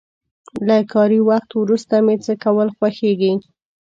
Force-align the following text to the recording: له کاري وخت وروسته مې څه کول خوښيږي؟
له 0.67 0.77
کاري 0.93 1.19
وخت 1.29 1.49
وروسته 1.55 1.95
مې 2.05 2.15
څه 2.25 2.33
کول 2.43 2.67
خوښيږي؟ 2.77 3.33